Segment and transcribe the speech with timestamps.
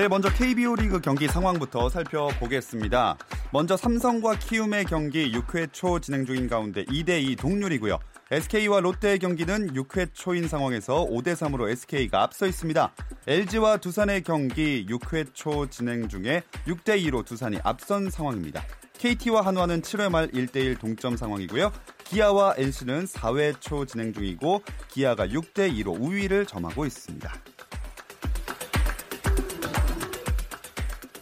[0.00, 3.18] 네, 먼저 KBO 리그 경기 상황부터 살펴보겠습니다.
[3.52, 7.98] 먼저 삼성과 키움의 경기 6회 초 진행 중인 가운데 2대2 동률이고요.
[8.30, 12.94] SK와 롯데의 경기는 6회 초인 상황에서 5대 3으로 SK가 앞서 있습니다.
[13.26, 18.64] LG와 두산의 경기 6회 초 진행 중에 6대 2로 두산이 앞선 상황입니다.
[18.94, 21.72] KT와 한화는 7회 말 1대1 동점 상황이고요.
[22.04, 27.30] 기아와 NC는 4회 초 진행 중이고 기아가 6대 2로 우위를 점하고 있습니다.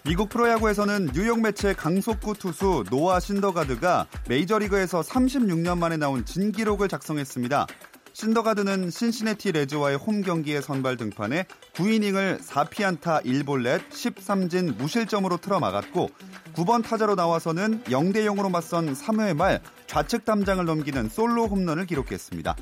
[0.08, 7.66] 미국 프로야구에서는 뉴욕 메츠 강속구 투수 노아 신더가드가 메이저리그에서 36년 만에 나온 진기록을 작성했습니다.
[8.14, 16.08] 신더가드는 신시내티 레즈와의 홈 경기에 선발 등판해 9이닝을 4피안타 1볼넷 10삼진 무실점으로 틀어막았고
[16.54, 22.54] 9번 타자로 나와서는 0대 0으로 맞선 3회 말 좌측 담장을 넘기는 솔로 홈런을 기록했습니다.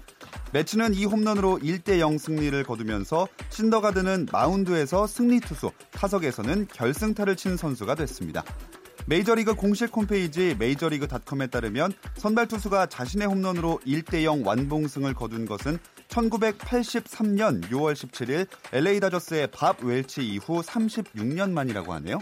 [0.52, 8.44] 메츠는 이 홈런으로 1대0 승리를 거두면서 신더가드는 마운드에서 승리 투수, 타석에서는 결승타를 친 선수가 됐습니다.
[9.08, 17.92] 메이저리그 공식 홈페이지 메이저리그닷컴에 따르면 선발 투수가 자신의 홈런으로 1대0 완봉승을 거둔 것은 1983년 6월
[17.92, 22.18] 17일 LA 다저스의 밥 웰치 이후 36년 만이라고 하네요.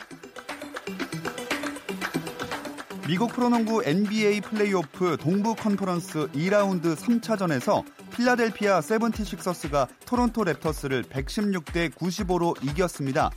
[3.06, 7.84] 미국 프로농구 NBA 플레이오프 동부 컨퍼런스 2라운드 3차전에서
[8.16, 13.30] 필라델피아 세븐티식서스가 토론토 랩터스를 116대 95로 이겼습니다.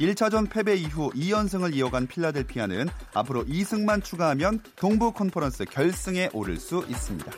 [0.00, 7.32] 1차전 패배 이후 2연승을 이어간 필라델피아는 앞으로 2승만 추가하면 동부 컨퍼런스 결승에 오를 수 있습니다.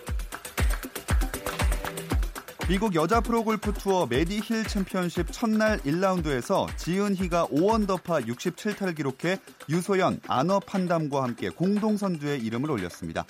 [2.69, 9.39] 미국 여자 프로골프 투어 메디힐 챔피언십 첫날 1라운드에서 지은희가 5언더파 67타를 기록해
[9.71, 13.25] 유소연, 아너 판담과 함께 공동 선두에 이름을 올렸습니다.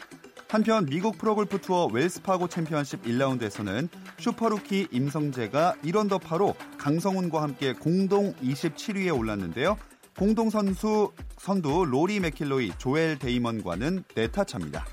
[0.48, 3.88] 한편 미국 프로골프 투어 웰스파고 챔피언십 1라운드에서는
[4.18, 9.76] 슈퍼루키 임성재가 1언더파로 강성훈과 함께 공동 27위에 올랐는데요.
[10.18, 14.84] 공동 선수 선두 로리 맥킬로이, 조엘 데이먼과는 4타 차입니다.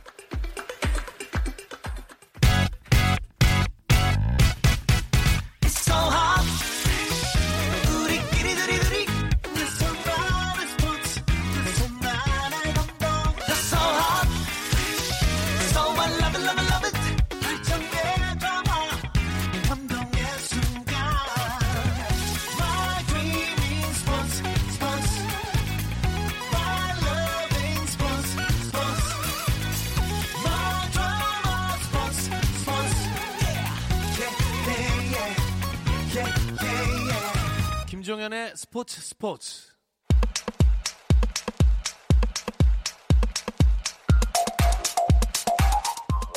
[39.16, 39.76] 스포츠 스포츠.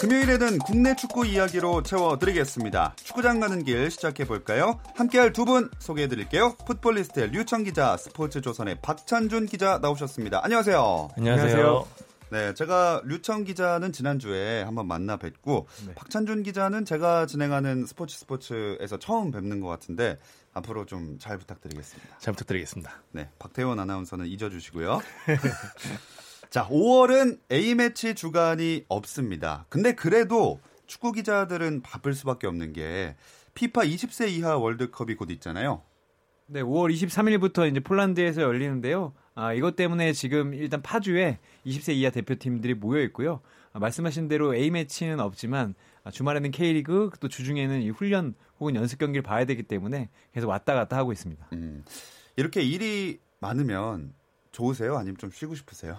[0.00, 2.94] 금요일에는 국내 축구 이야기로 채워드리겠습니다.
[3.02, 4.78] 축구장 가는 길 시작해볼까요?
[4.94, 6.54] 함께할 두 분 소개해드릴게요.
[6.66, 10.44] 풋볼리스트의 류청 기자, 스포츠조선의 박찬준 기자 나오셨습니다.
[10.44, 11.08] 안녕하세요.
[11.16, 11.86] 안녕하세요.
[12.30, 15.94] 네, 제가 류청 기자는 지난주에 한번 만나 뵙고 네.
[15.94, 20.18] 박찬준 기자는 제가 진행하는 스포츠 스포츠에서 처음 뵙는 것 같은데
[20.58, 22.18] 앞으로 좀 잘 부탁드리겠습니다.
[22.18, 23.02] 잘 부탁드리겠습니다.
[23.12, 25.00] 네, 박태원 아나운서는 잊어주시고요.
[26.50, 29.66] 자, 5월은 A매치 주간이 없습니다.
[29.68, 33.16] 근데 그래도 축구 기자들은 바쁠 수밖에 없는 게
[33.54, 35.82] 피파 20세 이하 월드컵이 곧 있잖아요.
[36.46, 39.12] 네, 5월 23일부터 이제 폴란드에서 열리는데요.
[39.34, 43.40] 아, 이것 때문에 지금 일단 파주에 20세 이하 대표팀들이 모여 있고요.
[43.78, 49.22] 아, 말씀하신 대로 A매치는 없지만 아, 주말에는 K리그 또 주중에는 이 훈련 혹은 연습 경기를
[49.22, 51.48] 봐야 되기 때문에 계속 왔다 갔다 하고 있습니다.
[51.52, 51.84] 음,
[52.36, 54.12] 이렇게 일이 많으면
[54.50, 54.96] 좋으세요?
[54.96, 55.98] 아니면 좀 쉬고 싶으세요?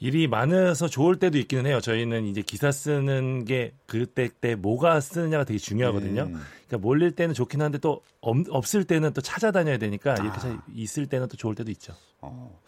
[0.00, 1.80] 일이 많아서 좋을 때도 있기는 해요.
[1.80, 6.22] 저희는 이제 기사 쓰는 게 그때 때 뭐가 쓰느냐가 되게 중요하거든요.
[6.22, 6.40] 음.
[6.66, 10.62] 그러니까 몰릴 때는 좋긴 한데 또 없을 때는 또 찾아다녀야 되니까 이렇게 아.
[10.74, 11.94] 있을 때는 또 좋을 때도 있죠.
[12.20, 12.60] 어.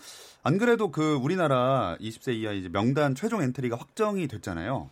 [0.46, 4.88] 안 그래도 그 우리나라 20세 이하 이제 명단 최종 엔트리가 확정이 됐잖아요.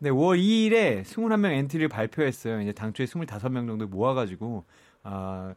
[0.00, 2.60] 네, 5월 2일에 21명 엔트리를 발표했어요.
[2.60, 4.64] 이제 당초에 25명 정도 모아가지고
[5.04, 5.54] 아,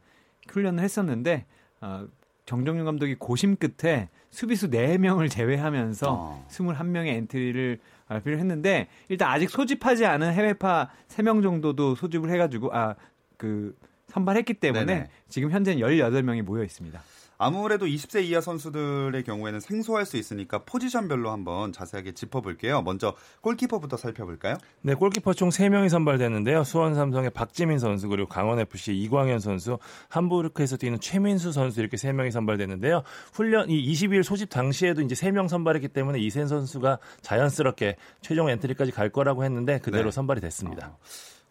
[0.48, 1.44] 훈련을 했었는데
[1.80, 2.06] 아,
[2.46, 6.46] 정정용 감독이 고심 끝에 수비수 4명을 제외하면서 어.
[6.48, 7.78] 21명의 엔트리를
[8.08, 13.76] 발표를 했는데 일단 아직 소집하지 않은 해외파 3명 정도도 소집을 해가지고 아그
[14.12, 15.08] 선발했기 때문에 네네.
[15.28, 17.02] 지금 현재는 18명이 모여 있습니다.
[17.38, 22.82] 아무래도 20세 이하 선수들의 경우에는 생소할 수 있으니까 포지션별로 한번 자세하게 짚어볼게요.
[22.82, 24.58] 먼저 골키퍼부터 살펴볼까요?
[24.82, 26.62] 네, 골키퍼 총 3명이 선발됐는데요.
[26.62, 29.78] 수원 삼성의 박지민 선수 그리고 강원 FC 이광현 선수,
[30.08, 33.02] 함부르크에서 뛰는 최민수 선수 이렇게 3명이 선발됐는데요.
[33.32, 39.08] 훈련 이 22일 소집 당시에도 이제 3명 선발했기 때문에 이센 선수가 자연스럽게 최종 엔트리까지 갈
[39.08, 40.10] 거라고 했는데 그대로 네.
[40.12, 40.96] 선발이 됐습니다.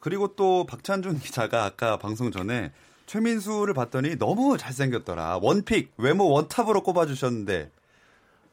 [0.02, 2.74] 그리고 또 박찬준 기자가 아까 방송 전에
[3.06, 5.40] 최민수를 봤더니 너무 잘생겼더라.
[5.42, 7.72] 원픽, 외모 원탑으로 꼽아주셨는데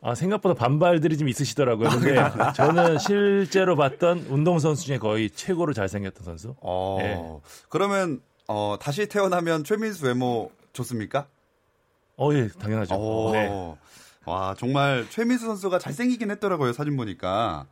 [0.01, 1.89] 아, 생각보다 반발들이 좀 있으시더라고요.
[1.89, 2.15] 근데
[2.55, 6.55] 저는 실제로 봤던 운동선수 중에 거의 최고로 잘생겼던 선수.
[6.61, 7.41] 어, 네.
[7.69, 11.27] 그러면 어, 다시 태어나면 최민수 외모 좋습니까?
[12.17, 12.95] 어, 예, 당연하죠.
[12.95, 13.77] 오, 네.
[14.25, 17.67] 와 정말 최민수 선수가 잘생기긴 했더라고요 사진 보니까.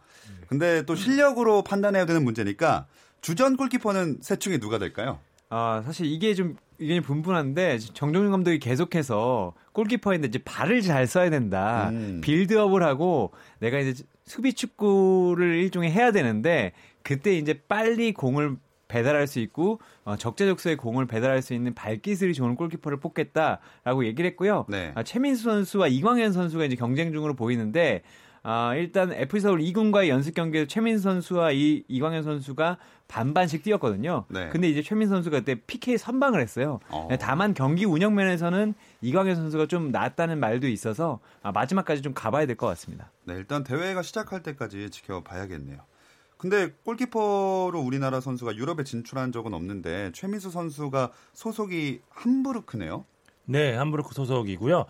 [0.49, 2.87] 근데 또 실력으로 판단해야 되는 문제니까
[3.20, 5.19] 주전 골키퍼는 셋 중에 누가 될까요?
[5.49, 11.88] 아, 사실 이게 좀 의견이 분분한데 정종윤 감독이 계속해서 골키퍼인데 이제 발을 잘 써야 된다.
[11.90, 12.20] 음.
[12.23, 16.72] 빌드업을 하고 내가 이제 수비 축구를 일종의 해야 되는데
[17.02, 18.56] 그때 이제 빨리 공을
[18.88, 24.67] 배달할 수 있고 어, 적재적소에 공을 배달할 수 있는 발기술이 좋은 골키퍼를 뽑겠다라고 얘기를 했고요.
[24.69, 24.93] 네.
[24.94, 28.02] 아, 최민수 선수와 이광현 선수가 이제 경쟁 중으로 보이는데
[28.48, 32.76] 아, 일단 FC 서울 2군과의 연습 경기에서 최민수 선수와 이 이광현 선수가
[33.08, 34.25] 반반씩 뛰었거든요.
[34.28, 34.50] 네.
[34.50, 36.78] 근데 이제 최민수 선수가 그때 PK 선방을 했어요.
[36.90, 37.08] 어.
[37.10, 42.46] 네, 다만 경기 운영 면에서는 이광현 선수가 좀 낫다는 말도 있어서 아, 마지막까지 좀 가봐야
[42.46, 43.10] 될 것 같습니다.
[43.25, 45.78] 네, 일단 대회가 시작할 때까지 지켜봐야겠네요.
[46.38, 53.04] 근데 골키퍼로 우리나라 선수가 유럽에 진출한 적은 없는데 최민수 선수가 소속이 함부르크네요.
[53.46, 54.87] 네, 함부르크 소속이고요.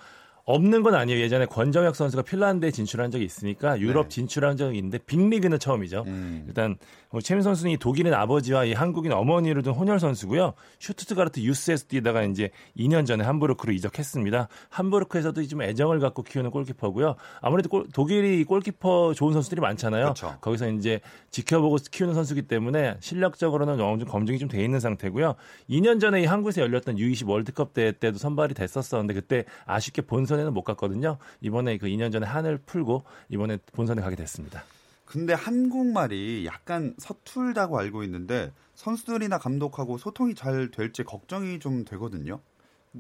[0.49, 1.21] 없는 건 아니에요.
[1.21, 4.09] 예전에 권정혁 선수가 핀란드에 진출한 적이 있으니까 유럽 네.
[4.11, 6.05] 진출한 적이 있는데 빅리그는 처음이죠.
[6.07, 6.45] 음.
[6.47, 6.77] 일단
[7.11, 10.55] 뭐 최민 선수는 이 독일인 아버지와 이 한국인 어머니를 둔 혼혈 선수고요.
[10.79, 14.47] 슈투트가르트 유스에서 뛰다가 이제 2년 전에 함부르크로 이적했습니다.
[14.69, 17.17] 함부르크에서도 좀 애정을 갖고 키우는 골키퍼고요.
[17.41, 20.05] 아무래도 골- 독일이 골키퍼 좋은 선수들이 많잖아요.
[20.05, 20.37] 그렇죠.
[20.41, 21.01] 거기서 이제
[21.33, 25.35] 지켜보고 키우는 선수기 때문에 실력적으로는 어느 정도 검증이 좀 돼 있는 상태고요.
[25.69, 30.55] 2년 전에 이 한국에서 열렸던 U20 월드컵 대회 때도 선발이 됐었었는데 그때 아쉽게 본선 에는
[30.55, 31.19] 못 갔거든요.
[31.41, 34.65] 이번에 그 2년 전에 한을 풀고 이번에 본선에 가게 됐습니다.
[35.05, 42.41] 근데 한국말이 약간 서툴다고 알고 있는데 선수들이나 감독하고 소통이 잘 될지 걱정이 좀 되거든요.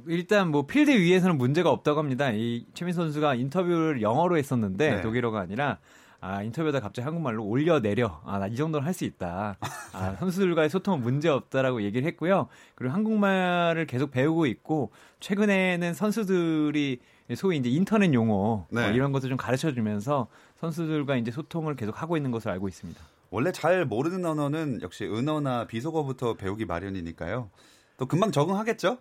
[0.06, 2.31] 일단 뭐 필드 위에서는 문제가 없다고 합니다.
[2.31, 5.00] 이 최민수 선수가 인터뷰를 영어로 했었는데 네.
[5.00, 5.79] 독일어가 아니라
[6.28, 8.20] 아, 인터뷰하다 갑자기 한국말로 올려 내려.
[8.25, 9.56] 아, 나 이 정도는 할 수 있다.
[9.93, 12.49] 아, 선수들과의 소통은 문제 없다라고 얘기를 했고요.
[12.75, 14.90] 그리고 한국말을 계속 배우고 있고
[15.20, 16.99] 최근에는 선수들이
[17.37, 18.87] 소위 이제 인터넷 용어 네.
[18.87, 20.26] 어, 이런 것도 좀 가르쳐 주면서
[20.61, 23.00] 선수들과 이제 소통을 계속 하고 있는 것으로 알고 있습니다.
[23.31, 27.50] 원래 잘 모르는 언어는 역시 은어나 비속어부터 배우기 마련이니까요.
[27.99, 28.99] 또 금방 적응하겠죠?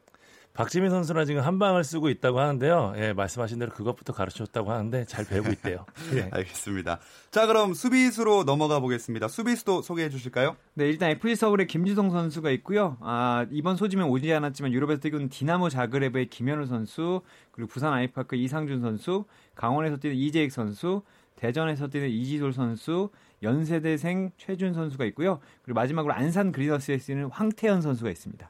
[0.56, 2.94] 박지민 선수는 지금 한 방을 쓰고 있다고 하는데요.
[2.96, 5.86] 예, 말씀하신 대로 그것부터 가르쳤다고 하는데 잘 배우고 있대요.
[6.16, 6.30] 예.
[6.32, 7.00] 알겠습니다.
[7.30, 9.28] 자, 그럼 수비수로 넘어가 보겠습니다.
[9.28, 10.56] 수비수도 소개해 주실까요?
[10.74, 12.96] 네, 일단 FC 서울의 김주성 선수가 있고요.
[13.02, 17.22] 아, 이번 소집에 오지 않았지만 유럽에서 뛰고 있는 디나모 자그레브의 김현우 선수,
[17.52, 19.26] 그리고 부산 아이파크 이상준 선수,
[19.56, 21.02] 강원에서 뛰는 이재익 선수,
[21.36, 23.10] 대전에서 뛰는 이지솔 선수,
[23.44, 25.40] 연세대생 최준 선수가 있고요.
[25.64, 28.50] 그리고 마지막으로 안산 그리너스에 뛰는 황태현 선수가 있습니다.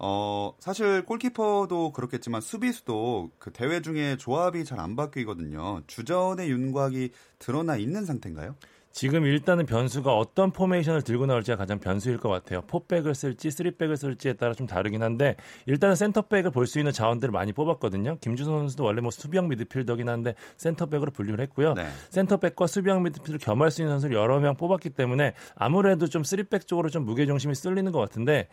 [0.00, 5.82] 어, 사실 골키퍼도 그렇겠지만 수비수도 그 대회 중에 조합이 잘 안 바뀌거든요.
[5.88, 8.54] 주전의 윤곽이 드러나 있는 상태인가요?
[8.92, 12.62] 지금 일단은 변수가 어떤 포메이션을 들고 나올지가 가장 변수일 것 같아요.
[12.62, 15.36] 포백을 쓸지 쓰리백을 쓸지에 따라 좀 다르긴 한데
[15.66, 18.18] 일단은 센터백을 볼 수 있는 자원들을 많이 뽑았거든요.
[18.20, 21.74] 김주성 선수도 원래 뭐 수비형 미드필더긴 한데 센터백으로 분류를 했고요.
[21.74, 21.86] 네.
[22.10, 26.88] 센터백과 수비형 미드필더를 겸할 수 있는 선수를 여러 명 뽑았기 때문에 아무래도 좀 쓰리백 쪽으로
[26.88, 28.48] 좀 무게 중심이 쏠리는 것 같은데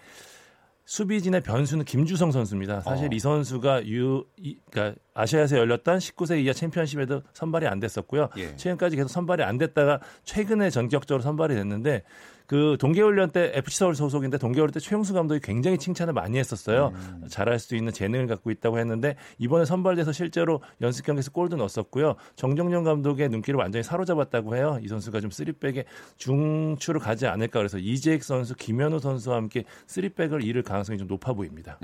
[0.86, 2.82] 수비진의 변수는 김주성 선수입니다.
[2.82, 3.10] 사실 어.
[3.12, 8.30] 이 선수가 유, 이, 그러니까 아시아에서 열렸던 19세 이하 챔피언십에도 선발이 안 됐었고요.
[8.38, 8.56] 예.
[8.56, 12.04] 최근까지 계속 선발이 안 됐다가 최근에 전격적으로 선발이 됐는데
[12.48, 16.92] 그 동계훈련 때 FC 서울 소속인데 동계훈련 때 최용수 감독이 굉장히 칭찬을 많이 했었어요.
[16.96, 17.24] 음.
[17.30, 22.16] 잘할 수 있는 재능을 갖고 있다고 했는데 이번에 선발돼서 실제로 연습 경기에서 골도 넣었었고요.
[22.36, 24.80] 정정용 감독의 눈길을 완전히 사로잡았다고 해요.
[24.82, 25.86] 이 선수가 좀 쓰리백에
[26.18, 31.80] 중추를 가지 않을까 그래서 이재익 선수, 김현우 선수와 함께 쓰리백을 이을 가능성이 좀 높아 보입니다.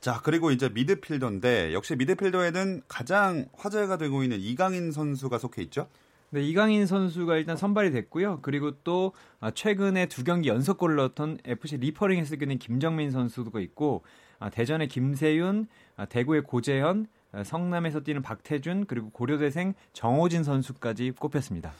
[0.00, 5.88] 자, 그리고 이제 미드필더인데 역시 미드필더에는 가장 화제가 되고 있는 이강인 선수가 속해 있죠?
[6.34, 8.40] 네, 이강인 선수가 일단 선발이 됐고요.
[8.42, 14.02] 그리고 또 아, 최근에 두 경기 연속골을 넣었던 FC 리퍼링에서 뛰는 김정민 선수도 있고
[14.40, 17.06] 아, 대전의 김세윤, 아, 대구의 고재현,
[17.44, 21.72] 성남에서 뛰는 박태준 그리고 고려대생 정호진 선수까지 꼽혔습니다.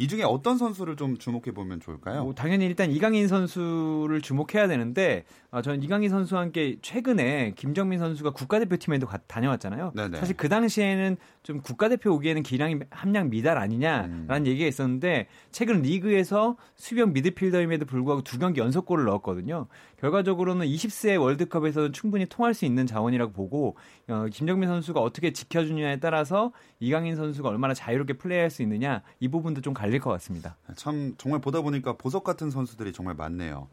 [0.00, 2.24] 이 중에 어떤 선수를 좀 주목해 보면 좋을까요?
[2.24, 8.30] 뭐 당연히 일단 이강인 선수를 주목해야 되는데 아, 저는 이강인 선수와 함께 최근에 김정민 선수가
[8.30, 9.92] 국가대표팀에도 가, 다녀왔잖아요.
[9.96, 10.18] 네네.
[10.18, 14.46] 사실 그 당시에는 좀 국가대표 오기에는 기량이 함량 미달 아니냐라는 음.
[14.46, 19.66] 얘기가 있었는데 최근 리그에서 수비형 미드필더임에도 불구하고 두 경기 연속골을 넣었거든요.
[19.98, 23.76] 결과적으로는 20세 월드컵에서는 충분히 통할 수 있는 자원이라고 보고
[24.06, 29.60] 어, 김정민 선수가 어떻게 지켜주느냐에 따라서 이강인 선수가 얼마나 자유롭게 플레이할 수 있느냐 이 부분도
[29.60, 30.56] 좀 갈릴 것 같습니다.
[30.76, 33.68] 참 정말 보다 보니까 보석 같은 선수들이 정말 많네요.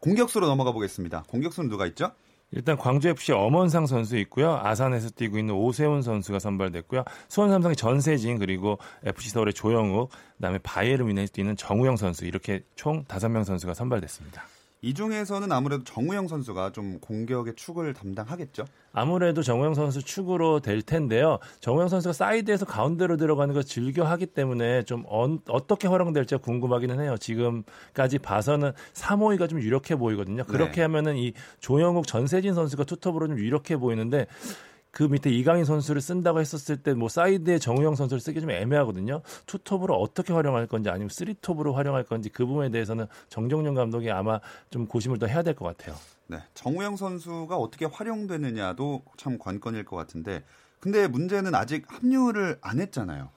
[0.00, 1.24] 공격수로 넘어가 보겠습니다.
[1.28, 2.12] 공격수는 누가 있죠?
[2.52, 4.56] 일단 광주 FC 엄원상 선수 있고요.
[4.56, 7.04] 아산에서 뛰고 있는 오세훈 선수가 선발됐고요.
[7.28, 13.04] 수원 삼성의 전세진 그리고 FC 서울의 조영욱, 그다음에 바이에른 뮌헨에서 뛰는 정우영 선수 이렇게 총
[13.04, 14.42] 다섯 명 선수가 선발됐습니다.
[14.82, 18.64] 이 중에서는 아무래도 정우영 선수가 좀 공격의 축을 담당하겠죠.
[18.92, 21.38] 아무래도 정우영 선수 축으로 될 텐데요.
[21.60, 27.16] 정우영 선수가 사이드에서 가운데로 들어가는 걸 즐겨 하기 때문에 좀 어, 떻게 활용될지 궁금하기는 해요.
[27.18, 30.44] 지금까지 봐서는 352가 좀 유력해 보이거든요.
[30.44, 30.82] 그렇게 네.
[30.82, 34.26] 하면은 이 조영욱 전세진 선수가 투톱으로 좀 유력해 보이는데
[34.90, 39.22] 그 밑에 이강인 선수를 쓴다고 했었을 때 뭐 사이드에 정우영 선수를 쓰기 좀 애매하거든요.
[39.46, 44.86] 투톱으로 어떻게 활용할 건지 아니면 쓰리톱으로 활용할 건지 그 부분에 대해서는 정정용 감독이 아마 좀
[44.86, 45.94] 고심을 더 해야 될 것 같아요.
[46.26, 50.42] 네, 정우영 선수가 어떻게 활용되느냐도 참 관건일 것 같은데
[50.80, 53.30] 근데 문제는 아직 합류를 안 했잖아요.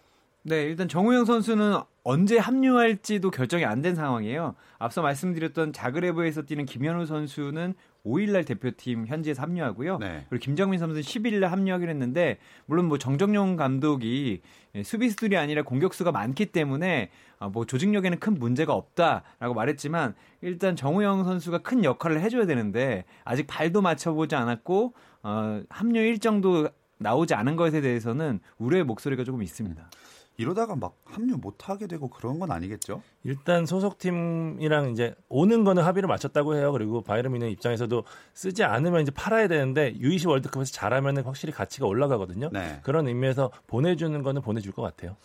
[0.46, 4.56] 네, 일단 정우영 선수는 언제 합류할지도 결정이 안 된 상황이에요.
[4.78, 7.74] 앞서 말씀드렸던 자그레브에서 뛰는 김현우 선수는
[8.06, 10.00] 5일날 대표팀 현지에서 합류하고요.
[10.00, 10.26] 네.
[10.30, 14.42] 그리고 김정민 선수는 10일날 합류하기로 했는데 물론 뭐 정정용 감독이
[14.84, 17.10] 수비수들이 아니라 공격수가 많기 때문에
[17.40, 23.48] 아, 뭐 조직력에는 큰 문제가 없다라고 말했지만 일단 정우영 선수가 큰 역할을 해줘야 되는데 아직
[23.48, 29.90] 발도 맞춰보지 않았고 어, 합류 일정도 나오지 않은 것에 대해서는 우려의 목소리가 조금 있습니다.
[30.38, 33.02] 이러다가 막 합류 못 하게 되고 그런 건 아니겠죠?
[33.24, 36.72] 일단 소속팀이랑 이제 오는 거는 합의를 맞췄다고 해요.
[36.72, 42.50] 그리고 바이에른 입장에서도 쓰지 않으면 이제 팔아야 되는데 U20 월드컵에서 잘하면 확실히 가치가 올라가거든요.
[42.52, 42.80] 네.
[42.84, 45.16] 그런 의미에서 보내주는 거는 보내줄 것 같아요.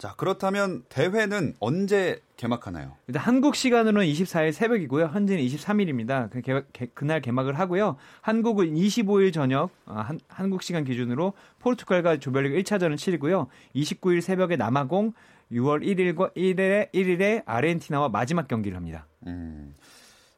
[0.00, 2.96] 자, 그렇다면 대회는 언제 개막하나요?
[3.06, 5.08] 일단 한국 시간으로는 24일 새벽이고요.
[5.08, 6.30] 현지는 23일입니다.
[6.30, 7.96] 그 개막, 개, 그날 개막을 하고요.
[8.22, 13.48] 한국은 25일 저녁 아, 한, 한국 시간 기준으로 포르투갈과 조별리그 1차전을 치르고요.
[13.74, 15.12] 29일 새벽에 남아공
[15.52, 19.06] 6월 1일과 1일에 1일에 아르헨티나와 마지막 경기를 합니다.
[19.26, 19.74] 음.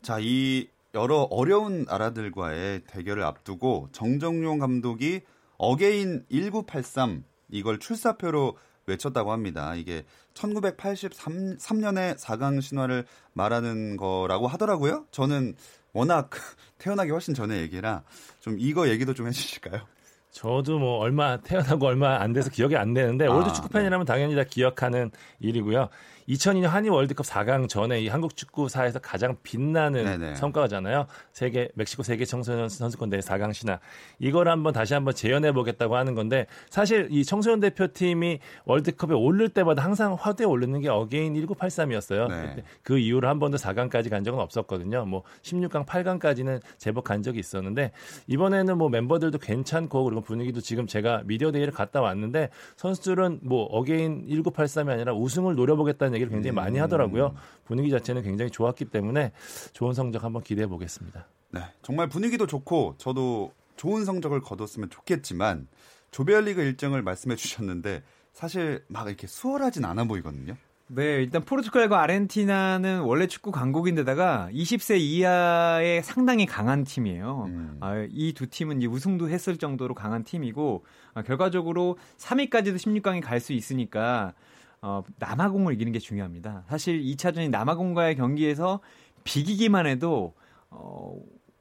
[0.02, 5.20] 자, 이 여러 어려운 나라들과의 대결을 앞두고 정정용 감독이
[5.56, 9.74] again 1983 이걸 출사표로 외쳤다고 합니다.
[9.74, 15.06] 이게 1983년의 4강 신화를 말하는 거라고 하더라고요.
[15.10, 15.54] 저는
[15.92, 16.30] 워낙
[16.78, 18.02] 태어나기 훨씬 전에 얘기라
[18.40, 19.86] 좀 이거 얘기도 좀 해주실까요?
[20.32, 24.12] 저도 뭐 얼마 태어나고 얼마 안 돼서 기억이 안 되는데 아, old 축구 팬이라면 네.
[24.12, 25.10] 당연히 다 기억하는
[25.40, 25.88] 일이고요.
[26.28, 30.34] 2002년 한일 월드컵 4강 전에 이 한국 축구사에서 가장 빛나는 네네.
[30.36, 31.06] 성과잖아요.
[31.32, 33.80] 세계 멕시코 세계 청소년 선수권 대회 4강 신화.
[34.18, 39.82] 이걸 한번 다시 한번 재현해 보겠다고 하는 건데 사실 이 청소년 대표팀이 월드컵에 오를 때마다
[39.82, 42.28] 항상 화두에 오르는 게 again 1983이었어요.
[42.28, 42.64] 네.
[42.82, 45.04] 그 이후로 한 번도 4강까지 간 적은 없었거든요.
[45.04, 47.92] 뭐 16강, 8강까지는 제법 간 적이 있었는데
[48.28, 54.26] 이번에는 뭐 멤버들도 괜찮고 그리고 분위기도 지금 제가 미디어 데이를 갔다 왔는데 선수들은 뭐 Again
[54.28, 56.82] 1983이 아니라 우승을 노려보겠다는 얘기를 굉장히 많이 음.
[56.82, 57.34] 하더라고요.
[57.64, 59.32] 분위기 자체는 굉장히 좋았기 때문에
[59.72, 61.26] 좋은 성적 한번 기대해 보겠습니다.
[61.50, 65.68] 네, 정말 분위기도 좋고 저도 좋은 성적을 거뒀으면 좋겠지만
[66.10, 68.02] 조별리그 일정을 말씀해 주셨는데
[68.32, 70.56] 사실 막 이렇게 수월하진 않아 보이거든요.
[70.94, 77.44] 네, 일단 포르투갈과 아르헨티나는 원래 축구 강국인데다가 20세 이하의 상당히 강한 팀이에요.
[77.48, 77.78] 음.
[77.80, 80.84] 아, 이 두 팀은 우승도 했을 정도로 강한 팀이고
[81.14, 84.34] 아, 결과적으로 3위까지도 16강에 갈 수 있으니까
[84.82, 86.64] 어, 남아공을 이기는 게 중요합니다.
[86.68, 88.80] 사실 2차전이 남아공과의 경기에서
[89.24, 90.34] 비기기만 해도
[90.68, 91.18] 어,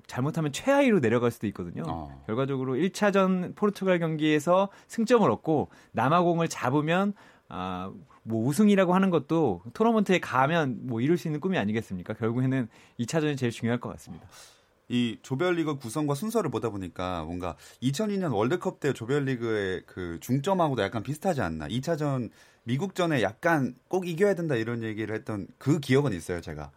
[0.07, 1.83] 잘못하면 최하위로 내려갈 수도 있거든요.
[1.87, 2.21] 어.
[2.27, 7.13] 결과적으로 1차전 포르투갈 경기에서 승점을 얻고 남아공을 잡으면
[7.47, 7.91] 아,
[8.23, 12.13] 뭐 우승이라고 하는 것도 토너먼트에 가면 뭐 이룰 수 있는 꿈이 아니겠습니까?
[12.13, 12.67] 결국에는
[12.99, 14.27] 2차전이 제일 중요할 것 같습니다.
[14.89, 21.41] 이 조별리그 구성과 순서를 보다 보니까 뭔가 2002년 월드컵 때 조별리그의 그 중점하고도 약간 비슷하지
[21.41, 21.67] 않나.
[21.69, 22.29] 2차전
[22.63, 26.71] 미국전에 약간 꼭 이겨야 된다 이런 얘기를 했던 그 기억은 있어요, 제가.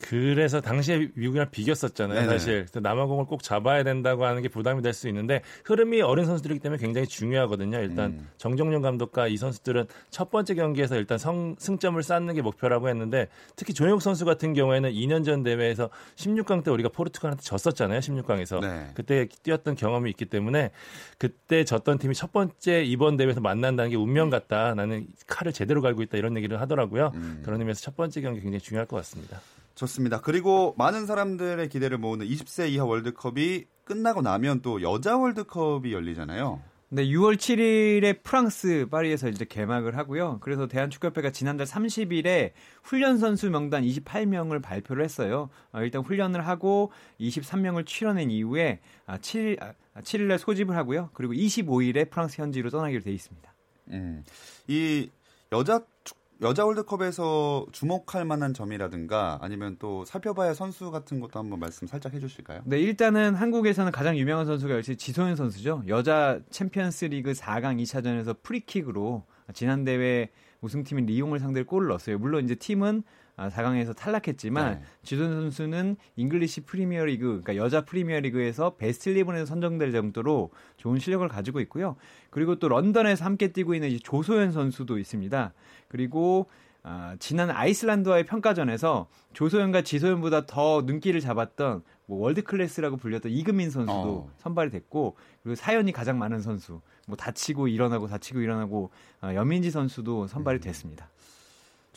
[0.00, 2.28] 그래서 당시에 미국이랑 비겼었잖아요, 네네.
[2.30, 2.66] 사실.
[2.72, 7.06] 남아공을 꼭 잡아야 된다고 하는 게 부담이 될 수 있는데 흐름이 어린 선수들이기 때문에 굉장히
[7.06, 7.78] 중요하거든요.
[7.80, 8.28] 일단 음.
[8.38, 13.74] 정정용 감독과 이 선수들은 첫 번째 경기에서 일단 성, 승점을 쌓는 게 목표라고 했는데 특히
[13.74, 18.60] 조영욱 선수 같은 경우에는 2년 전 대회에서 16강 때 우리가 포르투갈한테 졌었잖아요, 16강에서.
[18.60, 18.90] 네.
[18.94, 20.70] 그때 뛰었던 경험이 있기 때문에
[21.18, 24.74] 그때 졌던 팀이 첫 번째 이번 대회에서 만난다는 게 운명 같다.
[24.74, 27.12] 나는 칼을 제대로 갈고 있다 이런 얘기를 하더라고요.
[27.14, 27.42] 음.
[27.44, 29.40] 그런 의미에서 첫 번째 경기 굉장히 중요할 것 같습니다.
[29.82, 30.20] 좋습니다.
[30.20, 36.60] 그리고 많은 사람들의 기대를 모으는 20세 이하 월드컵이 끝나고 나면 또 여자 월드컵이 열리잖아요.
[36.90, 40.38] 네, 6월 7일에 프랑스 파리에서 이제 개막을 하고요.
[40.40, 45.48] 그래서 대한축구협회가 지난달 30일에 훈련 선수 명단 28명을 발표를 했어요.
[45.72, 51.10] 어, 일단 훈련을 하고 23명을 추려낸 이후에 아, 7일 아, 7일에 소집을 하고요.
[51.12, 53.52] 그리고 25일에 프랑스 현지로 떠나기로 돼 있습니다.
[53.92, 54.24] 음.
[54.66, 55.08] 이
[55.52, 61.58] 여자 축- 여자 월드컵에서 주목할 만한 점이라든가 아니면 또 살펴봐야 할 선수 같은 것도 한번
[61.58, 62.62] 말씀 살짝 해주실까요?
[62.64, 65.82] 네, 일단은 한국에서는 가장 유명한 선수가 역시 지소연 선수죠.
[65.88, 70.30] 여자 챔피언스 리그 4강 2차전에서 프리킥으로 지난 대회
[70.60, 72.18] 우승팀인 리옹을 상대로 골을 넣었어요.
[72.18, 73.02] 물론 이제 팀은
[73.38, 74.86] 아, 4강에서 탈락했지만 네.
[75.04, 81.26] 지소연 선수는 잉글리시 프리미어 리그, 그러니까 여자 프리미어 리그에서 베스트 11에서 선정될 정도로 좋은 실력을
[81.28, 81.94] 가지고 있고요.
[82.30, 85.52] 그리고 또 런던에서 함께 뛰고 있는 이 조소현 선수도 있습니다.
[85.86, 86.48] 그리고
[86.82, 94.26] 아, 지난 아이슬란드와의 평가전에서 조소현과 지소연보다 더 눈길을 잡았던 뭐 world class라고 불렸던 이금민 선수도
[94.26, 94.30] 어.
[94.38, 98.90] 선발이 됐고 그리고 사연이 가장 많은 선수 뭐 다치고 일어나고 다치고 일어나고
[99.20, 101.08] 아, 여민지 선수도 선발이 됐습니다.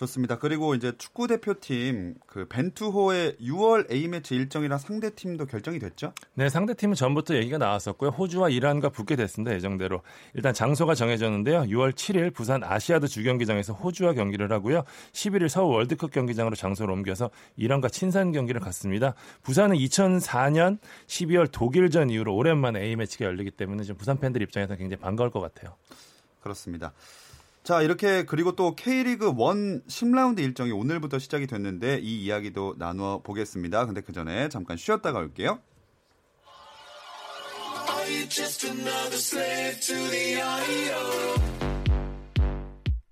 [0.01, 0.39] 좋습니다.
[0.39, 6.13] 그리고 이제 축구 대표팀 그 벤투호의 6월 A 매치 일정이랑 상대 팀도 결정이 됐죠?
[6.33, 8.09] 네, 상대 팀은 전부터 얘기가 나왔었고요.
[8.09, 9.53] 호주와 이란과 붙게 됐습니다.
[9.53, 10.01] 예정대로.
[10.33, 11.61] 일단 장소가 정해졌는데요.
[11.63, 14.83] 6월 7일 부산 아시아드 주경기장에서 호주와 경기를 하고요.
[15.13, 19.13] 11일 서울 월드컵 경기장으로 장소를 옮겨서 이란과 친선 경기를 갖습니다.
[19.43, 25.29] 부산은 2004년 12월 독일전 이후로 오랜만에 A매치가 열리기 때문에 좀 부산 팬들 입장에서 굉장히 반가울
[25.29, 25.75] 것 같아요.
[26.41, 26.91] 그렇습니다.
[27.63, 29.33] 자, 이렇게 그리고 또 K리그 1
[29.87, 33.85] 10라운드 일정이 오늘부터 시작이 됐는데 이 이야기도 나누어 보겠습니다.
[33.85, 35.59] 근데 그 전에 잠깐 쉬었다가 올게요.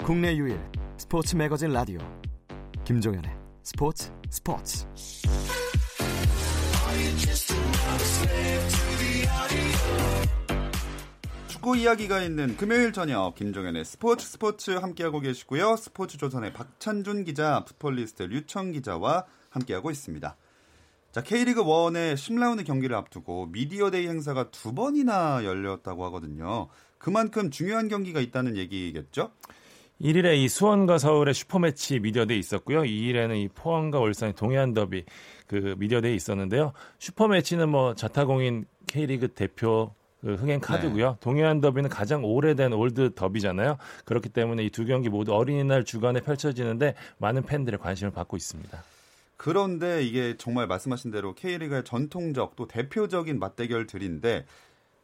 [0.03, 0.59] 국내 유일
[0.97, 1.99] 스포츠 매거진 라디오
[2.83, 3.31] 김종현의
[3.63, 4.85] 스포츠 스포츠
[11.59, 15.75] 축구 이야기가 있는 금요일 저녁 김종현의 스포츠 스포츠 함께하고 계시고요.
[15.75, 20.37] 스포츠 조선의 박찬준 기자, 풋볼리스트 류청 기자와 함께하고 있습니다.
[21.11, 26.69] 자, K리그 1의 10라운드 경기를 앞두고 미디어데이 행사가 두 번이나 열렸다고 하거든요.
[26.97, 29.31] 그만큼 중요한 경기가 있다는 얘기겠죠?
[29.99, 32.83] 1일에 이 수원과 서울의 슈퍼매치 media day 있었고요.
[32.83, 35.03] 2일에는 이 포항과 울산의 동해안 더비
[35.45, 36.71] 그 media day 있었는데요.
[36.99, 41.17] 슈퍼매치는 뭐 자타공인 K리그 대표 그 흥행 카드고요.
[41.21, 43.77] 동해안 더비는 가장 오래된 old derby잖아요.
[44.05, 48.83] 그렇기 때문에 이 두 경기 모두 어린이날 주간에 펼쳐지는데 많은 팬들의 관심을 받고 있습니다.
[49.37, 54.45] 그런데 이게 정말 말씀하신 대로 K리그의 전통적 또 대표적인 맞대결들인데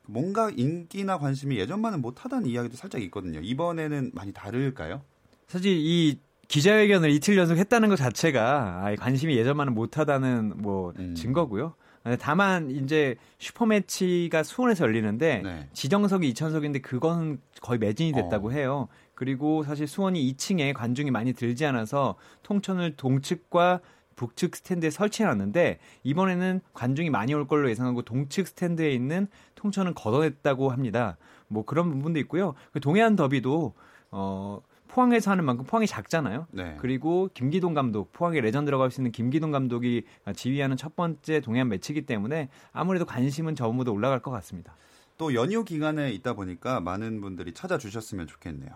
[0.08, 3.40] 뭔가 인기나 관심이 예전만은 못하다는 이야기도 살짝 있거든요.
[3.42, 5.02] 이번에는 많이 다를까요?
[5.48, 11.16] 사실 이 기자회견을 이틀 연속 했다는 것 자체가 아, 관심이 예전만은 못하다는 뭐 음.
[11.16, 11.74] 증거고요.
[12.06, 15.68] 아, 다만 이제 슈퍼매치가 수원에서 열리는데 네.
[15.74, 18.52] 지정석이 2천석인데 그건 거의 매진이 됐다고 어.
[18.52, 18.88] 해요.
[19.16, 23.82] 그리고 사실 수원이 2층에 관중이 많이 들지 않아서 통천을 동측과
[24.16, 31.18] 북측 스탠드에 설치해놨는데 이번에는 관중이 많이 올 걸로 예상하고 동측 스탠드에 있는 통천은 걷어냈다고 합니다.
[31.48, 32.54] 뭐 그런 부분도 있고요.
[32.72, 33.74] 그 동해안 더비도
[34.12, 34.62] 어
[34.96, 36.48] 포항에서 하는 만큼 포항이 작잖아요.
[36.52, 36.78] 네.
[36.80, 42.06] 그리고 김기동 감독, 포항의 레전드라고 할 수 있는 김기동 감독이 지휘하는 첫 번째 동해안 매치이기
[42.06, 44.74] 때문에 아무래도 관심은 저번보다 올라갈 것 같습니다.
[45.18, 48.72] 또 연휴 기간에 있다 보니까 많은 분들이 찾아주셨으면 좋겠네요.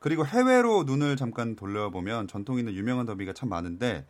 [0.00, 4.04] 그리고 해외로 눈을 잠깐 돌려보면 전통 있는 유명한 더비가 참 많은데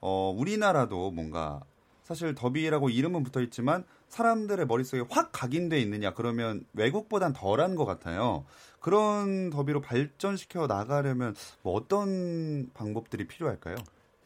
[0.00, 1.60] 어, 우리나라도 뭔가
[2.02, 8.44] 사실 더비라고 이름은 붙어 있지만 사람들의 머릿속에 확 각인돼 있느냐 그러면 외국보단 덜한 것 같아요.
[8.78, 13.76] 그런 더비로 발전시켜 나가려면 뭐 어떤 방법들이 필요할까요?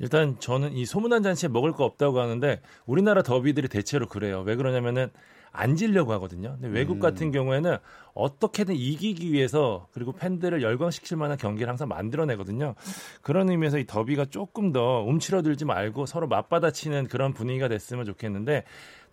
[0.01, 4.43] 일단 저는 이 소문난 잔치에 먹을 거 없다고 하는데 우리나라 더비들이 대체로 그래요.
[4.45, 5.09] 왜 그러냐면은
[5.53, 6.59] 안 지려고 하거든요.
[6.61, 7.01] 근데 외국 음.
[7.01, 7.79] 같은 경우에는
[8.13, 12.75] 어떻게든 이기기 위해서 그리고 팬들을 열광시킬 만한 경기를 항상 만들어내거든요.
[13.23, 18.65] 그런 의미에서 이 더비가 조금 더 움츠러들지 말고 서로 맞받아치는 그런 분위기가 됐으면 좋겠는데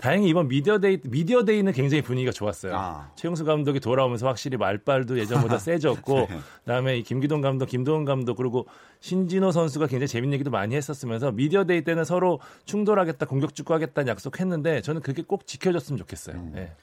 [0.04, 2.76] 다행히 이번 media day media day는 굉장히 분위기가 좋았어요.
[2.76, 3.10] 아.
[3.16, 6.40] 최용수 감독이 돌아오면서 확실히 말빨도 예전보다 세졌고 네.
[6.66, 8.68] 그다음에 이 김기동 감독, 김도훈 감독 그리고
[9.00, 14.82] 신진호 선수가 굉장히 재밌는 얘기도 많이 했었으면서 media day 때는 서로 충돌하겠다, 공격 축구하겠다는 약속했는데
[14.82, 16.36] 저는 그게 꼭 지켜졌으면 좋겠어요.
[16.36, 16.54] 음.
[16.58, 16.74] 예.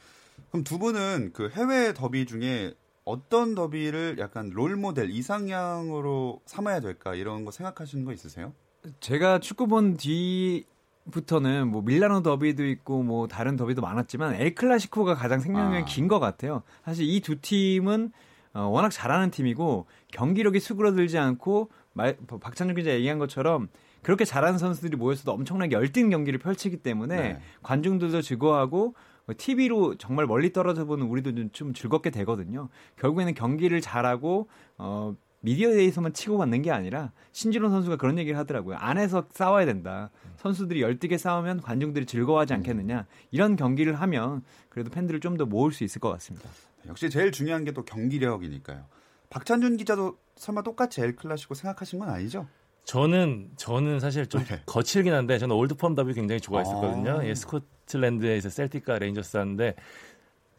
[0.49, 2.73] 그럼 두 분은 그 해외 더비 중에
[3.05, 8.55] 어떤 더비를 약간 롤 모델 이상향으로 삼아야 될까 이런 거 생각하시는 거 있으세요?
[9.01, 10.65] 제가 축구 본 뒤
[11.11, 15.85] 부터는 뭐 밀라노 더비도 있고 뭐 다른 더비도 많았지만 엘 클라시코가 가장 생명력이 아.
[15.85, 16.63] 긴것 같아요.
[16.85, 18.13] 사실 이 두 팀은
[18.55, 23.69] 어, 워낙 잘하는 팀이고 경기력이 수그러들지 않고 말, 박찬준 기자 얘기한 것처럼
[24.03, 27.41] 그렇게 잘하는 선수들이 모여서도 엄청나게 열띤 경기를 펼치기 때문에 네.
[27.63, 28.95] 관중들도 즐거워하고
[29.37, 32.69] TV로 정말 멀리 떨어져 보는 우리도 좀- 좀 즐겁게 되거든요.
[32.99, 38.77] 결국에는 경기를 잘하고 어, 미디어에서만 치고받는 게 아니라 신진호 선수가 그런 얘기를 하더라고요.
[38.77, 40.11] 안에서 싸워야 된다.
[40.37, 43.07] 선수들이 열띠게 싸우면 관중들이 즐거워하지 않겠느냐.
[43.31, 46.49] 이런 경기를 하면 그래도 팬들을 좀 더 모을 수 있을 것 같습니다.
[46.87, 48.85] 역시 제일 중요한 게 또 경기력이니까요.
[49.31, 52.47] 박찬준 기자도 설마 똑같이 엘 클라시코 생각하신 건 아니죠?
[52.85, 54.61] 저는 저는 사실 좀 네.
[54.67, 57.21] 거칠긴 한데 저는 올드펌 더비 굉장히 좋아했었거든요.
[57.21, 57.27] 아.
[57.27, 59.75] 예, 스코틀랜드에서 셀틱과 레인저스 하는데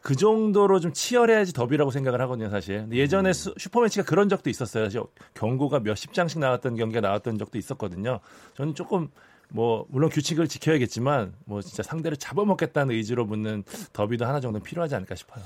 [0.02, 2.88] 그 정도로 좀 치열해야지 더비라고 생각을 하거든요, 사실.
[2.92, 3.34] 예전에 음.
[3.34, 4.86] 수- 슈퍼매치가 그런 적도 있었어요.
[4.86, 5.02] 사실
[5.36, 8.20] 경고가 몇십 장씩 나왔던 경기가 나왔던 적도 있었거든요.
[8.56, 9.10] 저는 조금
[9.50, 15.14] 뭐 물론 규칙을 지켜야겠지만 뭐 진짜 상대를 잡아먹겠다는 의지로 붙는 더비도 하나 정도는 필요하지 않을까
[15.16, 15.44] 싶어요.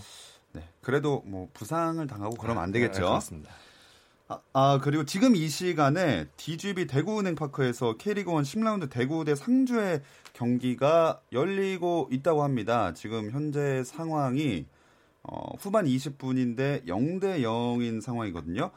[0.54, 0.62] 네.
[0.82, 3.02] 그래도 뭐 부상을 당하고 그러면 안 네, 되겠죠.
[3.02, 3.52] 그렇습니다.
[4.28, 10.02] 아, 아, 그리고 지금 이 시간에 DGB 대구은행 파크에서 K리그1 10라운드 대구 대 상주의
[10.34, 12.92] 경기가 열리고 있다고 합니다.
[12.94, 14.66] 지금 현재 상황이
[15.22, 18.72] 어, 후반 20분인데 0대 0인 상황이거든요.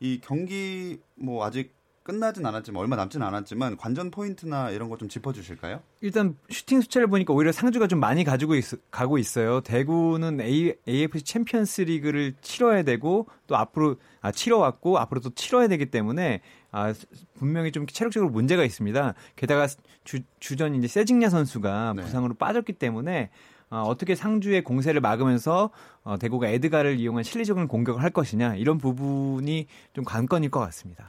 [0.00, 1.74] 이 경기 뭐 아직
[2.10, 5.80] 끝나진 않았지만 얼마 남진 않았지만 관전 포인트나 이런 거 좀 짚어 주실까요?
[6.02, 9.60] 일단 슈팅 숫자를 보니까 오히려 상주가 좀 많이 가지고 있, 가고 있어요.
[9.62, 15.86] 대구는 A, AFC 챔피언스 리그를 치러야 되고 또 앞으로 아 치러왔고 앞으로 또 치러야 되기
[15.86, 16.92] 때문에 아
[17.38, 19.14] 분명히 좀 체력적으로 문제가 있습니다.
[19.36, 19.68] 게다가
[20.04, 22.02] 주, 주전 이제 세징야 선수가 네.
[22.02, 23.30] 부상으로 빠졌기 때문에
[23.70, 25.70] 어, 어떻게 상주의 공세를 막으면서
[26.02, 31.06] 어, 대구가 에드가를 이용한 실리적인 공격을 할 것이냐 이런 부분이 좀 관건일 것 같습니다.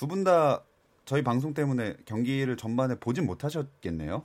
[0.00, 0.62] 두 분 다
[1.04, 4.22] 저희 방송 때문에 경기를 전반에 보진 못하셨겠네요.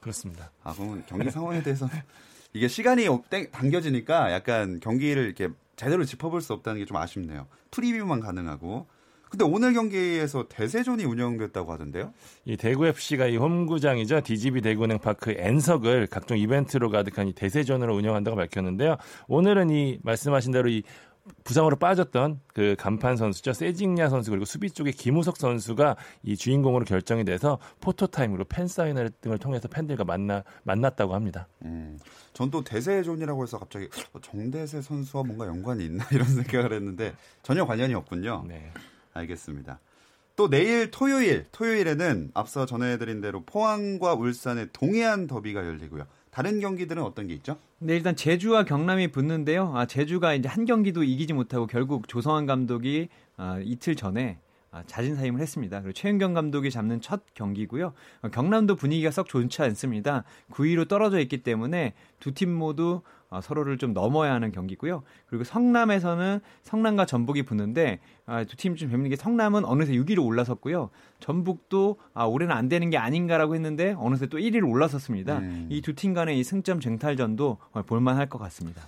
[0.00, 0.50] 그렇습니다.
[0.62, 1.88] 아, 그러면 경기 상황에 대해서
[2.52, 3.06] 이게 시간이
[3.52, 7.46] 당겨지니까 약간 경기를 이렇게 제대로 짚어볼 수 없다는 게 좀 아쉽네요.
[7.70, 8.86] 프리뷰만 가능하고.
[9.30, 12.12] 근데 오늘 경기에서 대세존이 운영됐다고 하던데요?
[12.44, 14.20] 이 대구 FC가 이 홈구장이죠.
[14.20, 18.96] DGB 대구은행 파크 N석을 각종 이벤트로 가득한 이 대세존으로 운영한다고 밝혔는데요.
[19.26, 20.84] 오늘은 이 말씀하신 대로 이
[21.44, 23.52] 부상으로 빠졌던 그 간판 선수죠.
[23.52, 29.08] 세징야 선수 그리고 수비 쪽에 김우석 선수가 이 주인공으로 결정이 돼서 photo time으로 팬 사인회
[29.20, 31.48] 등을 통해서 팬들과 만나 만났다고 합니다.
[31.64, 31.98] 음,
[32.32, 37.66] 전 또 대세존이라고 해서 갑자기 어, 정대세 선수와 뭔가 연관이 있나 이런 생각을 했는데 전혀
[37.66, 38.44] 관련이 없군요.
[38.46, 38.70] 네.
[39.12, 39.80] 알겠습니다.
[40.36, 46.06] 또 내일 토요일, 토요일에는 앞서 전해드린 대로 포항과 울산의 동해안 더비가 열리고요.
[46.34, 47.58] 다른 경기들은 어떤 게 있죠?
[47.78, 49.70] 네, 일단 제주와 경남이 붙는데요.
[49.76, 54.40] 아, 제주가 이제 한 경기도 이기지 못하고 결국 조성환 감독이 아, 이틀 전에
[54.72, 55.80] 아, 자진 사임을 했습니다.
[55.80, 57.92] 그리고 최은경 감독이 잡는 첫 경기고요.
[58.22, 60.24] 어, 경남도 분위기가 썩 좋지 않습니다.
[60.50, 63.02] 9위로 떨어져 있기 때문에 두 팀 모두
[63.34, 65.02] 어, 서로를 좀 넘어야 하는 경기고요.
[65.26, 70.90] 그리고 성남에서는 성남과 전북이 붙는데 아, 두팀좀 재밌는 게 성남은 어느새 6위로 올라섰고요.
[71.18, 75.38] 전북도 아, 올해는 안 되는 게 아닌가라고 했는데 어느새 또 1위로 올라섰습니다.
[75.38, 75.66] 음.
[75.68, 78.82] 이두 팀 간의 이 승점 쟁탈전도 어, 볼만할 것 같습니다.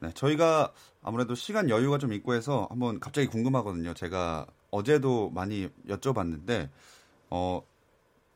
[0.00, 3.94] 네, 저희가 아무래도 시간 여유가 좀 있고 해서 한번 갑자기 궁금하거든요.
[3.94, 6.68] 제가 어제도 많이 여쭤봤는데,
[7.30, 7.62] 어,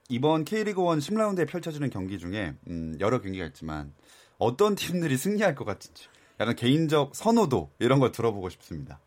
[0.08, 3.92] 이번 K리그1 10라운드에 펼쳐지는 경기 중에, 음, 여러 경기가 있지만,
[4.40, 6.08] 어떤 팀들이 승리할 것 같은지,
[6.40, 8.98] 약간 개인적 선호도, 이런 걸 들어보고 싶습니다.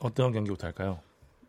[0.00, 1.00] 어떤 경기부터 할까요?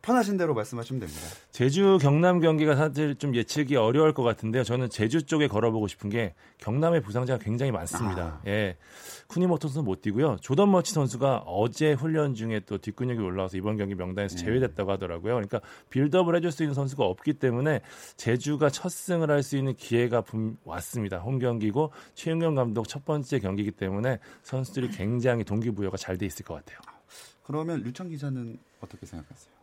[0.05, 1.21] 편하신 대로 말씀하시면 됩니다.
[1.49, 4.63] 제주 경남 경기가 사실 좀 예측이 어려울 것 같은데요.
[4.63, 8.39] 저는 제주 쪽에 걸어보고 싶은 게 경남의 부상자가 굉장히 많습니다.
[8.45, 8.77] 예.
[9.27, 10.37] 쿠니모토 선수 못 뛰고요.
[10.41, 15.33] 조던 머치 선수가 어제 훈련 중에 또 뒷근육이 올라와서 이번 경기 명단에서 제외됐다고 하더라고요.
[15.33, 17.81] 그러니까 빌드업을 해줄 수 있는 선수가 없기 때문에
[18.15, 21.17] 제주가 첫 승을 할 수 있는 기회가 분- 왔습니다.
[21.19, 26.53] 홈 경기고 최은경 감독 첫 번째 경기이기 때문에 선수들이 굉장히 동기부여가 잘 돼 있을 것
[26.55, 26.77] 같아요.
[27.43, 29.53] 그러면 류창 기자는 어떻게 생각하세요?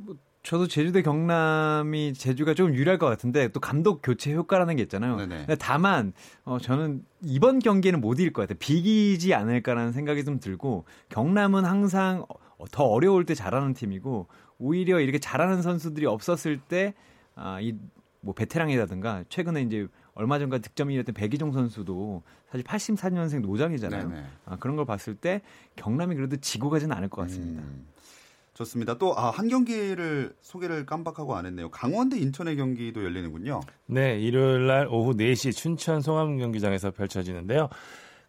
[0.42, 5.16] 저도 제주대 경남이 제주가 좀 유리할 것 같은데 또 감독 교체 효과라는 게 있잖아요.
[5.16, 5.46] 네네.
[5.60, 6.12] 다만
[6.44, 8.58] 어, 저는 이번 경기에는 못 이길 것 같아요.
[8.58, 12.26] 비기지 않을까라는 생각이 좀 들고 경남은 항상
[12.58, 14.26] 어, 더 어려울 때 잘하는 팀이고
[14.58, 16.94] 오히려 이렇게 잘하는 선수들이 없었을 때
[17.34, 17.74] 아, 이
[18.22, 24.08] 뭐 베테랑이라든가 최근에 이제 얼마 전까지 득점이었던 백이종 선수도 사실 84년생 노장이잖아요.
[24.08, 24.24] 네네.
[24.46, 25.42] 아, 그런 걸 봤을 때
[25.76, 27.62] 경남이 그래도 지고 가지는 않을 것 같습니다.
[27.62, 27.86] 음,
[28.54, 28.98] 좋습니다.
[28.98, 31.70] 또 아, 한 경기를 소개를 깜빡하고 안 했네요.
[31.70, 33.60] 강원 대 인천의 경기도 열리는군요.
[33.86, 37.68] 네, 일요일 날 오후 4시 춘천 송암 경기장에서 펼쳐지는데요.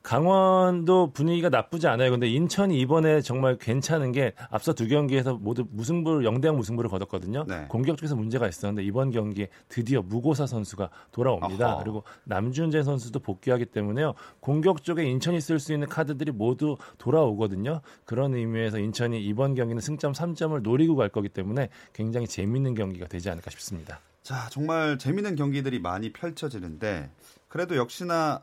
[0.03, 2.11] 강원도 분위기가 나쁘지 않아요.
[2.11, 7.45] 근데 인천이 이번에 정말 괜찮은 게 앞서 두 경기에서 모두 무승부를 0대0 무승부를 거뒀거든요.
[7.47, 7.65] 네.
[7.69, 11.65] 공격 쪽에서 문제가 있었는데 이번 경기에 드디어 무고사 선수가 돌아옵니다.
[11.65, 11.77] 아하.
[11.81, 14.13] 그리고 남준재 선수도 복귀하기 때문에요.
[14.41, 17.79] 공격 쪽에 인천이 쓸 수 있는 카드들이 모두 돌아오거든요.
[18.03, 23.29] 그런 의미에서 인천이 이번 경기는 승점 3점을 노리고 갈 거기 때문에 굉장히 재밌는 경기가 되지
[23.29, 24.01] 않을까 싶습니다.
[24.21, 27.09] 자, 정말 재밌는 경기들이 많이 펼쳐지는데
[27.47, 28.41] 그래도 역시나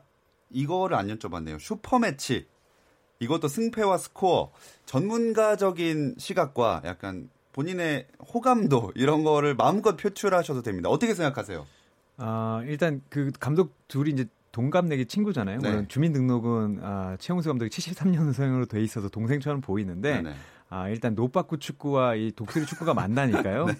[0.53, 1.59] 이거를 안 여쭤봤네요.
[1.59, 2.47] 슈퍼매치.
[3.19, 4.51] 이것도 승패와 스코어,
[4.85, 10.89] 전문가적인 시각과 약간 본인의 호감도 이런 거를 마음껏 표출하셔도 됩니다.
[10.89, 11.65] 어떻게 생각하세요?
[12.17, 15.59] 아, 일단 그 감독 둘이 이제 동갑내기 친구잖아요.
[15.59, 15.69] 네.
[15.69, 20.35] 물론 주민등록은 아, 최용수 감독이 73년생으로 돼 있어서 동생처럼 보이는데 네네.
[20.69, 23.65] 아, 일단 노빠꾸 축구와 이 독수리 축구가 만나니까요.
[23.65, 23.73] 네.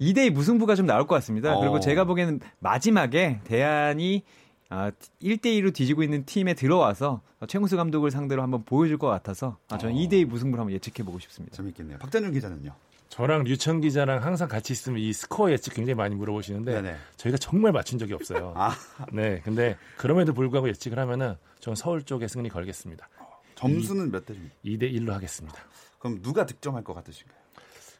[0.00, 1.54] 2대2 무승부가 좀 나올 것 같습니다.
[1.54, 1.60] 어.
[1.60, 4.22] 그리고 제가 보기에는 마지막에 대안이
[4.70, 4.90] 아,
[5.22, 9.98] 1대2로 뒤지고 있는 팀에 들어와서 최용수 감독을 상대로 한번 보여줄 것 같아서 아, 저는 어.
[9.98, 11.56] 2대2 무승부를 한번 예측해 보고 싶습니다.
[11.56, 11.98] 재밌겠네요.
[11.98, 12.74] 박찬준 기자는요?
[13.08, 16.96] 저랑 류천 기자랑 항상 같이 있으면 이 스코어 예측 굉장히 많이 물어보시는데 네네.
[17.16, 18.52] 저희가 정말 맞춘 적이 없어요.
[18.54, 18.72] 아.
[19.12, 23.08] 네, 근데 그럼에도 불구하고 예측을 하면은 전 서울 쪽에 승리 걸겠습니다.
[23.54, 24.54] 점수는 몇 대입니까?
[24.64, 25.58] 2대 1로 하겠습니다.
[25.98, 27.37] 그럼 누가 득점할 것 같으신가요?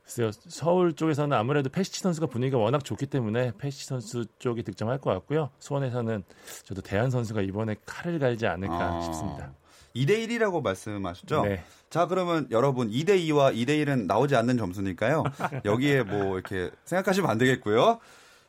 [0.08, 5.10] 글쎄요, 서울 쪽에서는 아무래도 페시치 선수가 분위기가 워낙 좋기 때문에 페시치 선수 쪽이 득점할 것
[5.12, 5.50] 같고요.
[5.58, 6.24] 수원에서는
[6.64, 9.02] 저도 데얀 선수가 이번에 칼을 갈지 않을까 아.
[9.02, 9.52] 싶습니다.
[9.94, 11.42] 2대 1이라고 말씀하셨죠?
[11.42, 11.62] 네.
[11.90, 15.24] 자, 그러면 여러분 2대 2와 2대 1은 나오지 않는 점수니까요.
[15.66, 17.98] 여기에 뭐 이렇게 생각하시면 안 되겠고요.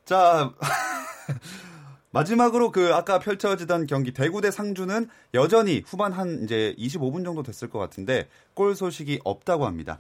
[0.06, 0.54] 자,
[2.12, 7.70] 마지막으로 그 아까 펼쳐지던 경기 대구 대 상주는 여전히 후반 한 이제 25분 정도 됐을
[7.70, 9.98] 것 같은데 골 소식이 없다고 합니다.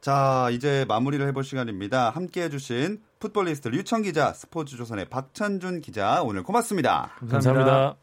[0.00, 2.08] 자, 이제 마무리를 해볼 시간입니다.
[2.08, 7.10] 함께 해주신 풋볼리스트 류청 기자, 스포츠조선의 박찬준 기자, 오늘 고맙습니다.
[7.28, 7.96] 감사합니다.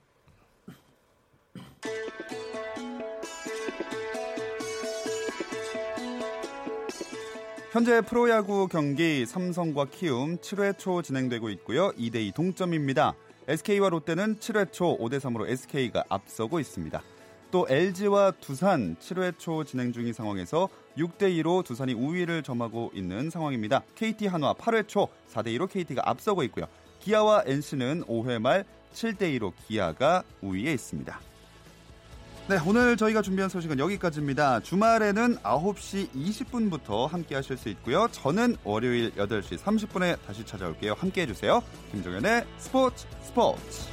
[7.72, 11.92] 현재 프로야구 경기 삼성과 키움 7회 초 진행되고 있고요.
[11.94, 13.14] 2대2 동점입니다.
[13.48, 17.02] SK와 롯데는 7회 초 5대3으로 SK가 앞서고 있습니다.
[17.52, 23.84] 또 LG와 두산 7회 초 진행 중인 상황에서 6대 2로 두산이 우위를 점하고 있는 상황입니다.
[23.96, 26.66] KT 한화 8회 초 4대 2로 KT가 앞서고 있고요.
[27.00, 31.20] 기아와 NC는 5회 말 7대 2로 기아가 우위에 있습니다.
[32.50, 34.62] 네, 오늘 저희가 준비한 소식은 여기까지입니다.
[34.62, 38.08] 주말에는 9시 20분부터 함께 하실 수 있고요.
[38.12, 40.94] 저는 월요일 8시 30분에 다시 찾아올게요.
[40.94, 41.62] 함께 해주세요.
[41.92, 43.88] 김종현의 스포츠 스포츠.